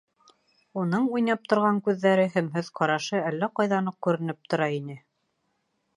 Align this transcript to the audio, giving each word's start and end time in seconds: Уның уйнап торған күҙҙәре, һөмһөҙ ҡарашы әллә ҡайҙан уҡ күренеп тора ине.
Уның 0.83 1.03
уйнап 1.17 1.43
торған 1.51 1.81
күҙҙәре, 1.89 2.25
һөмһөҙ 2.37 2.73
ҡарашы 2.79 3.23
әллә 3.33 3.53
ҡайҙан 3.61 3.93
уҡ 3.93 3.99
күренеп 4.09 4.53
тора 4.55 4.75
ине. 4.81 5.01